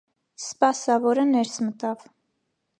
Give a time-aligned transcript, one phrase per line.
[0.43, 2.11] Սպասավորը ներս մտավ: